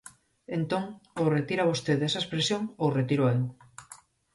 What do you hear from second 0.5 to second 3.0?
Entón, ou retira vostede esa expresión, ou